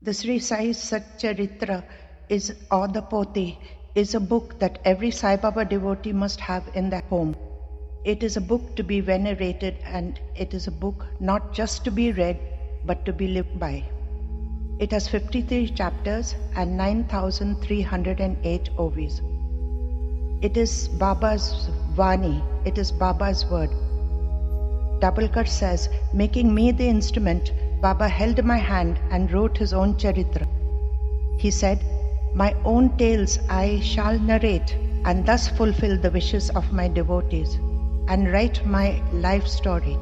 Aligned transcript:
The 0.00 0.14
Sri 0.14 0.38
Sai 0.38 0.68
Satcharitra 0.68 1.82
is, 2.28 2.54
or 2.70 2.86
the 2.86 3.02
Poti, 3.02 3.58
is 3.96 4.14
a 4.14 4.20
book 4.20 4.56
that 4.60 4.78
every 4.84 5.10
Sai 5.10 5.36
Baba 5.36 5.64
devotee 5.64 6.12
must 6.12 6.38
have 6.38 6.62
in 6.74 6.88
their 6.88 7.02
home. 7.10 7.34
It 8.04 8.22
is 8.22 8.36
a 8.36 8.40
book 8.40 8.76
to 8.76 8.84
be 8.84 9.00
venerated 9.00 9.74
and 9.84 10.20
it 10.36 10.54
is 10.54 10.68
a 10.68 10.70
book 10.70 11.04
not 11.18 11.52
just 11.52 11.84
to 11.84 11.90
be 11.90 12.12
read 12.12 12.38
but 12.86 13.04
to 13.06 13.12
be 13.12 13.26
lived 13.26 13.58
by. 13.58 13.82
It 14.78 14.92
has 14.92 15.08
53 15.08 15.70
chapters 15.70 16.36
and 16.54 16.76
9308 16.76 18.70
OVs. 18.76 19.20
It 20.44 20.56
is 20.56 20.86
Baba's 20.86 21.70
Vani, 21.96 22.40
it 22.64 22.78
is 22.78 22.92
Baba's 22.92 23.44
word. 23.46 23.70
Dabholkar 25.00 25.48
says, 25.48 25.88
making 26.14 26.54
me 26.54 26.70
the 26.70 26.86
instrument, 26.86 27.50
Baba 27.80 28.08
held 28.08 28.44
my 28.44 28.56
hand 28.56 28.98
and 29.10 29.30
wrote 29.32 29.56
his 29.56 29.72
own 29.72 29.94
Charitra. 29.94 30.46
He 31.38 31.50
said, 31.50 31.84
My 32.34 32.54
own 32.64 32.96
tales 32.96 33.38
I 33.48 33.78
shall 33.80 34.18
narrate 34.18 34.76
and 35.04 35.24
thus 35.24 35.46
fulfill 35.46 35.96
the 35.96 36.10
wishes 36.10 36.50
of 36.50 36.72
my 36.72 36.88
devotees 36.88 37.54
and 38.08 38.32
write 38.32 38.66
my 38.66 39.00
life 39.12 39.46
story. 39.46 39.96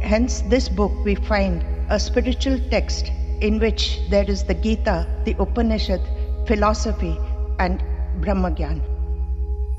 Hence, 0.00 0.42
this 0.42 0.68
book 0.68 0.92
we 1.04 1.16
find 1.16 1.64
a 1.88 1.98
spiritual 1.98 2.60
text 2.70 3.10
in 3.40 3.58
which 3.58 4.00
there 4.08 4.30
is 4.30 4.44
the 4.44 4.54
Gita, 4.54 5.06
the 5.24 5.34
Upanishad, 5.40 6.00
philosophy, 6.46 7.18
and 7.58 7.82
Brahmagyan. 8.20 8.80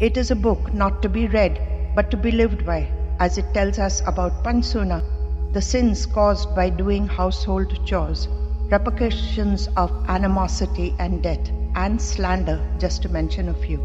It 0.02 0.18
is 0.18 0.32
a 0.32 0.36
book 0.36 0.74
not 0.74 1.02
to 1.02 1.08
be 1.08 1.28
read 1.28 1.62
but 1.96 2.12
to 2.12 2.18
be 2.18 2.32
lived 2.32 2.66
by, 2.66 2.88
as 3.20 3.38
it 3.38 3.54
tells 3.54 3.80
us 3.80 4.02
about 4.06 4.44
Panchasuna 4.44 5.02
the 5.56 5.62
sins 5.62 6.06
caused 6.06 6.54
by 6.54 6.70
doing 6.70 7.08
household 7.08 7.74
chores, 7.86 8.28
repercussions 8.70 9.70
of 9.78 9.90
animosity 10.10 10.94
and 11.00 11.24
debt, 11.24 11.50
and 11.76 12.02
slander, 12.02 12.60
just 12.78 13.02
to 13.02 13.08
mention 13.08 13.48
a 13.48 13.54
few. 13.54 13.80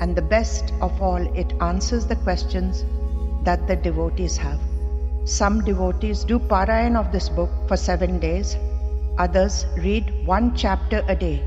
And 0.00 0.16
the 0.16 0.28
best 0.34 0.72
of 0.80 1.00
all, 1.00 1.22
it 1.42 1.52
answers 1.60 2.08
the 2.08 2.16
questions 2.16 2.84
that 3.44 3.68
the 3.68 3.76
devotees 3.76 4.36
have. 4.38 4.58
Some 5.24 5.64
devotees 5.64 6.24
do 6.24 6.40
parayan 6.40 6.96
of 6.96 7.12
this 7.12 7.28
book 7.28 7.50
for 7.68 7.76
seven 7.76 8.18
days, 8.18 8.56
others 9.16 9.64
read 9.76 10.12
one 10.26 10.56
chapter 10.56 11.04
a 11.06 11.14
day. 11.14 11.44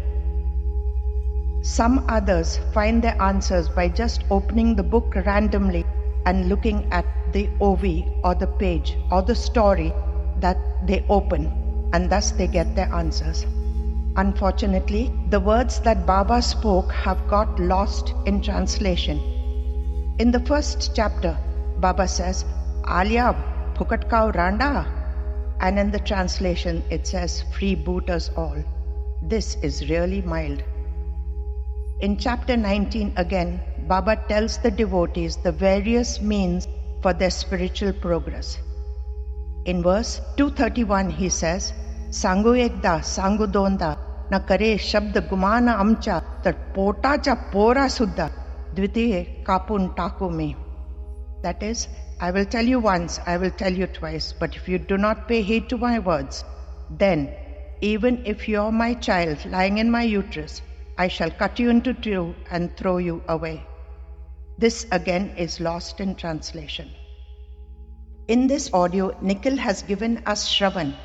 Some 1.64 2.06
others 2.08 2.59
find 2.73 3.03
their 3.03 3.22
answers 3.22 3.67
by 3.67 3.89
just 3.89 4.23
opening 4.30 4.75
the 4.75 4.89
book 4.95 5.16
randomly 5.25 5.86
and 6.25 6.47
looking 6.47 6.88
at 6.94 7.19
the 7.33 7.49
OV 7.61 7.83
or 8.23 8.35
the 8.35 8.47
page 8.59 8.97
or 9.11 9.22
the 9.22 9.35
story 9.35 9.94
that 10.39 10.58
they 10.85 11.05
open, 11.09 11.52
and 11.94 12.09
thus 12.09 12.31
they 12.31 12.47
get 12.47 12.75
their 12.75 12.91
answers. 12.94 13.45
Unfortunately, 14.16 15.11
the 15.30 15.39
words 15.39 15.80
that 15.81 16.05
Baba 16.05 16.41
spoke 16.41 16.91
have 16.91 17.27
got 17.27 17.59
lost 17.59 18.13
in 18.25 18.41
translation. 18.41 19.19
In 20.19 20.31
the 20.31 20.39
first 20.41 20.91
chapter, 20.95 21.38
Baba 21.80 22.07
says, 22.07 22.44
Alia 22.88 23.35
Pukatkau 23.75 24.35
Randa, 24.35 24.85
and 25.61 25.80
in 25.80 25.91
the 25.91 26.00
translation 26.00 26.83
it 26.89 27.07
says, 27.07 27.44
Freebooters 27.53 28.30
all. 28.38 28.63
This 29.22 29.55
is 29.61 29.89
really 29.89 30.22
mild. 30.22 30.63
In 32.02 32.17
chapter 32.17 32.55
19 32.57 33.13
again, 33.17 33.59
Baba 33.88 34.16
tells 34.27 34.57
the 34.57 34.72
devotees 34.72 35.38
the 35.38 35.52
various 35.52 36.22
means 36.22 36.67
for 37.02 37.14
their 37.14 37.30
spiritual 37.30 37.94
progress. 37.94 38.59
In 39.66 39.83
verse 39.83 40.22
231, 40.38 41.09
he 41.09 41.30
says, 41.30 41.73
ekda, 42.11 43.03
sangu 43.03 43.47
donda, 43.52 43.97
na 44.31 44.39
kare 44.39 44.78
shabd 44.78 45.28
gumana 45.30 45.78
amcha, 45.78 46.23
cha 46.44 47.36
pora 47.53 47.88
suddha, 47.89 48.31
dvitiye 48.73 49.44
kapun 49.44 49.95
taku 49.95 50.29
me. 50.29 50.56
That 51.44 51.62
is, 51.63 51.88
I 52.19 52.31
will 52.31 52.46
tell 52.46 52.66
you 52.66 52.79
once, 52.79 53.19
I 53.25 53.38
will 53.38 53.51
tell 53.51 53.72
you 53.72 53.88
twice, 53.88 54.34
but 54.34 54.56
if 54.56 54.68
you 54.68 54.78
do 54.78 54.97
not 54.97 55.28
pay 55.28 55.41
heed 55.41 55.69
to 55.69 55.78
my 55.78 56.00
words, 56.00 56.44
then, 56.90 57.29
even 57.81 58.24
if 58.25 58.47
you 58.50 58.59
are 58.59 58.72
my 58.72 58.94
child 58.94 59.45
lying 59.45 59.78
in 59.78 59.90
my 59.90 60.03
uterus, 60.03 60.62
I 60.97 61.07
shall 61.07 61.31
cut 61.31 61.59
you 61.59 61.69
into 61.69 61.94
two 61.94 62.35
and 62.51 62.75
throw 62.75 62.97
you 62.97 63.24
away. 63.29 63.63
This 64.62 64.86
again 64.92 65.36
is 65.38 65.62
lost 65.62 66.02
in 66.02 66.16
translation. 66.16 66.90
In 68.28 68.47
this 68.47 68.74
audio, 68.74 69.16
Nikhil 69.22 69.56
has 69.56 69.84
given 69.84 70.22
us 70.25 70.50
Shravan, 70.53 70.96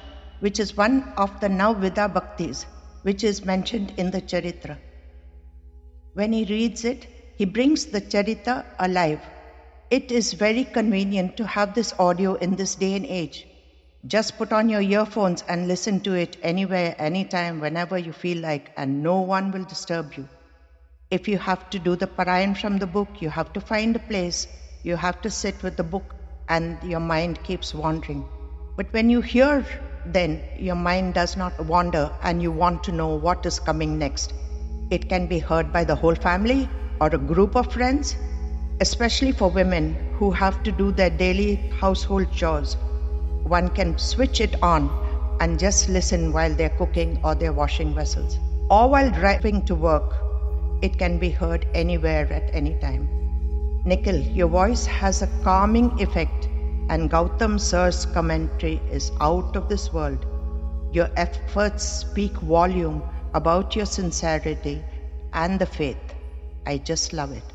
which 0.41 0.59
is 0.59 0.77
one 0.77 1.13
of 1.17 1.39
the 1.39 1.47
Navavidha 1.47 2.13
Bhaktis, 2.13 2.65
which 3.03 3.23
is 3.23 3.45
mentioned 3.45 3.93
in 3.97 4.11
the 4.11 4.21
Charitra. 4.21 4.77
When 6.15 6.33
he 6.33 6.45
reads 6.47 6.85
it, 6.85 7.07
he 7.37 7.45
brings 7.45 7.87
the 7.87 8.01
Charitra 8.01 8.65
alive. 8.81 9.21
It 9.89 10.11
is 10.11 10.33
very 10.33 10.65
convenient 10.65 11.37
to 11.37 11.47
have 11.47 11.75
this 11.75 11.95
audio 11.97 12.35
in 12.35 12.57
this 12.57 12.75
day 12.75 12.97
and 12.97 13.07
age. 13.07 13.47
Just 14.05 14.37
put 14.37 14.53
on 14.53 14.69
your 14.69 14.83
earphones 14.83 15.45
and 15.49 15.69
listen 15.69 16.01
to 16.01 16.15
it 16.15 16.37
anywhere, 16.43 16.97
anytime, 16.99 17.61
whenever 17.61 17.99
you 17.99 18.13
feel 18.13 18.39
like, 18.39 18.73
and 18.77 19.05
no 19.05 19.21
one 19.21 19.53
will 19.53 19.65
disturb 19.65 20.15
you. 20.15 20.29
If 21.15 21.29
you 21.29 21.39
have 21.39 21.71
to 21.71 21.79
do 21.79 21.95
the 21.95 22.09
parayan 22.09 22.57
from 22.61 22.79
the 22.79 22.89
book, 22.89 23.09
you 23.21 23.31
have 23.31 23.53
to 23.53 23.61
find 23.61 23.95
a 23.95 24.01
place, 24.01 24.49
you 24.83 24.97
have 24.97 25.23
to 25.23 25.31
sit 25.31 25.63
with 25.63 25.77
the 25.77 25.85
book, 25.85 26.17
and 26.49 26.83
your 26.83 26.99
mind 26.99 27.41
keeps 27.45 27.73
wandering. 27.73 28.25
But 28.77 28.93
when 28.93 29.11
you 29.11 29.21
hear, 29.21 29.65
then 30.07 30.43
your 30.59 30.75
mind 30.75 31.15
does 31.15 31.37
not 31.37 31.61
wander 31.67 32.11
and 32.25 32.43
you 32.43 32.51
want 32.51 32.83
to 32.85 32.93
know 32.93 33.15
what 33.15 33.47
is 33.47 33.61
coming 33.61 33.97
next. 33.97 34.35
It 34.91 35.09
can 35.09 35.29
be 35.29 35.39
heard 35.39 35.73
by 35.73 35.85
the 35.85 35.95
whole 35.95 36.17
family 36.17 36.69
or 37.01 37.07
a 37.13 37.19
group 37.19 37.55
of 37.55 37.73
friends, 37.73 38.17
especially 38.81 39.31
for 39.31 39.51
women 39.51 39.95
who 40.19 40.33
have 40.33 40.65
to 40.65 40.73
do 40.73 40.91
their 40.91 41.11
daily 41.11 41.55
household 41.85 42.33
chores. 42.33 42.77
One 43.45 43.69
can 43.69 43.97
switch 43.99 44.41
it 44.41 44.61
on 44.65 44.91
and 45.39 45.61
just 45.61 45.89
listen 45.89 46.33
while 46.33 46.53
they're 46.53 46.77
cooking 46.83 47.21
or 47.23 47.37
they're 47.37 47.53
washing 47.53 47.95
vessels, 47.95 48.37
or 48.69 48.91
while 48.91 49.13
driving 49.13 49.65
to 49.67 49.77
work 49.77 50.24
it 50.87 50.99
can 50.99 51.19
be 51.19 51.31
heard 51.31 51.67
anywhere 51.83 52.27
at 52.39 52.55
any 52.61 52.75
time. 52.81 53.05
Nikhil, 53.85 54.21
your 54.39 54.49
voice 54.49 54.85
has 54.87 55.23
a 55.23 55.31
calming 55.43 55.91
effect, 56.01 56.47
and 56.91 57.11
Gautam 57.11 57.59
Sir's 57.59 58.05
commentary 58.17 58.77
is 58.91 59.11
out 59.21 59.57
of 59.57 59.69
this 59.69 59.93
world. 59.93 60.27
Your 60.93 61.09
efforts 61.17 61.85
speak 61.85 62.33
volume 62.55 63.03
about 63.33 63.75
your 63.75 63.87
sincerity 63.87 64.77
and 65.33 65.59
the 65.59 65.67
faith. 65.67 66.15
I 66.67 66.79
just 66.79 67.13
love 67.13 67.33
it. 67.33 67.54